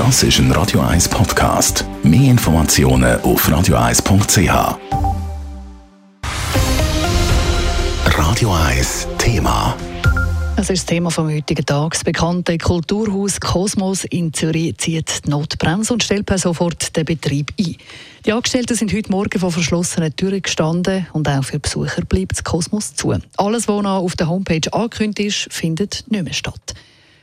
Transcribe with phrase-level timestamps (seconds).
[0.00, 1.84] Das ist ein Radio 1 Podcast.
[2.02, 4.78] Mehr Informationen auf radio1.ch.
[8.06, 9.76] Radio 1 Thema.
[10.56, 11.92] Das ist das Thema vom heutigen Tag.
[11.92, 17.76] Das bekannte Kulturhaus Kosmos in Zürich zieht die Notbremse und stellt sofort den Betrieb ein.
[18.24, 22.44] Die Angestellten sind heute Morgen vor verschlossenen Türen gestanden und auch für Besucher bleibt das
[22.44, 23.14] Kosmos zu.
[23.36, 26.74] Alles, was noch auf der Homepage angekündigt ist, findet nicht mehr statt.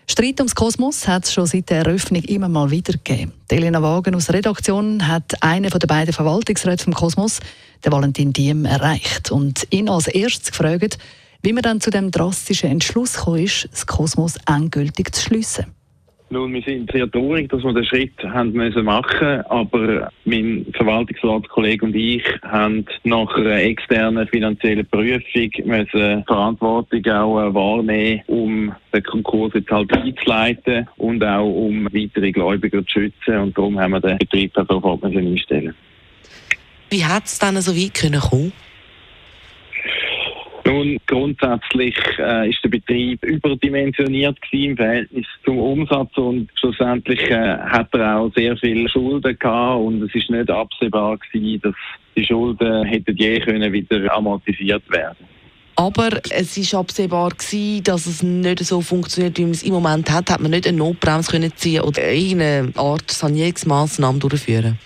[0.10, 3.34] Streit ums Kosmos hat es schon seit der Eröffnung immer mal wieder gegeben.
[3.50, 7.39] Elena Wagen aus der Redaktion hat einen der beiden Verwaltungsräte vom Kosmos,
[7.83, 10.97] den Valentin Diem, erreicht und ihn als erstes gefragt,
[11.42, 15.66] wie man dann zu dem drastischen Entschluss ist, das Kosmos endgültig zu schliessen.
[16.30, 21.86] Nun, wir sind sehr traurig, dass wir den Schritt haben müssen machen aber mein Verwaltungsratskollege
[21.86, 29.04] und ich haben nach einer externen finanziellen Prüfung müssen Verantwortung auch äh, wahrnehmen, um den
[29.04, 34.02] Konkurs jetzt halt einzuleiten und auch um weitere Gläubiger zu schützen und darum haben wir
[34.02, 35.75] den Betrieb sofort einstellen
[36.89, 38.52] Wie hat es dann so weit kommen?
[40.78, 47.92] Nun, grundsätzlich äh, ist der Betrieb überdimensioniert im Verhältnis zum Umsatz und schlussendlich äh, hat
[47.95, 51.73] er auch sehr viele Schulden gehabt und es ist nicht absehbar gewesen, dass
[52.16, 55.25] die Schulden hätten je können wieder amortisiert werden.
[55.78, 60.12] Aber es ist absehbar gewesen, dass es nicht so funktioniert, wie man es im Moment
[60.12, 60.30] hat.
[60.30, 64.78] Hat man nicht eine Notbremse können ziehen oder irgendeine Art Sanierungsmaßnahme durchführen?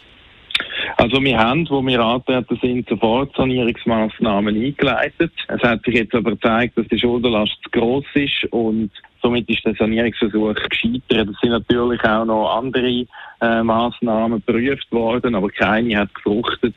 [1.01, 5.31] Also wir haben, wo wir antreten sind, sofort Sanierungsmaßnahmen eingeleitet.
[5.47, 9.65] Es hat sich jetzt aber gezeigt, dass die Schuldenlast zu gross ist und somit ist
[9.65, 11.29] der Sanierungsversuch gescheitert.
[11.29, 13.07] Es sind natürlich auch noch andere
[13.41, 16.75] äh, Maßnahmen geprüft worden, aber keine hat gefruchtet.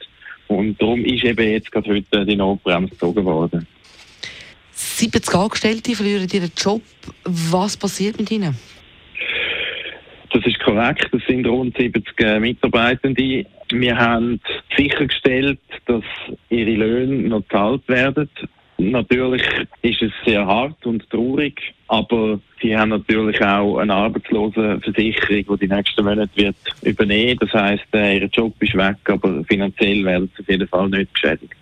[0.48, 3.66] Und darum ist eben jetzt gerade heute die Notbremse gezogen worden.
[4.72, 6.80] 70 Angestellte verlieren ihren Job.
[7.24, 8.56] Was passiert mit ihnen?
[10.74, 11.08] Korrekt.
[11.12, 13.46] Das sind rund 70 äh, Mitarbeitende.
[13.70, 14.40] Wir haben
[14.76, 16.02] sichergestellt, dass
[16.50, 18.28] ihre Löhne noch gezahlt werden.
[18.76, 19.42] Natürlich
[19.82, 25.72] ist es sehr hart und traurig, aber sie haben natürlich auch eine Arbeitslosenversicherung, die die
[25.72, 27.38] nächsten Monate wird übernehmen.
[27.38, 31.14] Das heißt, äh, ihr Job ist weg, aber finanziell werden sie auf jeden Fall nicht
[31.14, 31.54] geschädigt.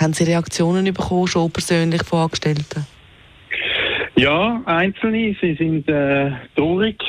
[0.00, 2.86] Haben Sie Reaktionen bekommen, schon persönlich von Angestellten?
[4.16, 5.36] Ja, einzelne.
[5.40, 7.00] Sie sind äh, traurig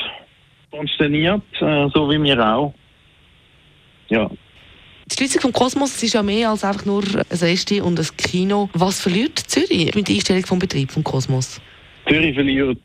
[0.70, 2.74] konsterniert, äh, so wie wir auch.
[4.08, 4.30] Ja.
[5.10, 8.70] Die Schließung vom Kosmos ist ja mehr als einfach nur ein Resti und ein Kino.
[8.74, 11.60] Was verliert Zürich mit der Einstellung vom Betrieb vom Kosmos?
[12.08, 12.78] Zürich verliert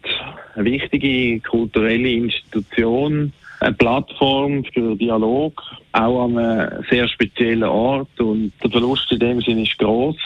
[0.56, 8.52] eine wichtige kulturelle Institution, eine Plattform für Dialog, auch an einem sehr speziellen Ort und
[8.63, 10.17] der Verlust in dem Sinne ist groß.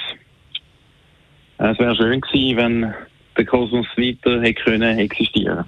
[1.57, 2.93] Es wäre schön gewesen, wenn
[3.37, 5.65] der Kosmos weiter hätte können existieren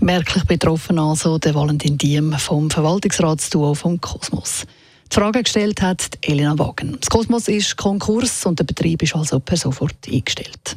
[0.00, 4.66] Merklich betroffen also der Valentin Diem vom Verwaltungsratsduo vom Kosmos.
[5.12, 6.96] Die Frage gestellt hat Elena Wagen.
[7.00, 10.76] Das Kosmos ist Konkurs und der Betrieb ist also per sofort eingestellt.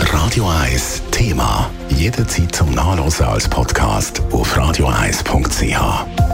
[0.00, 1.70] Radio 1 Thema.
[1.90, 6.33] Jederzeit zum Nachlesen als Podcast auf radio1.ch.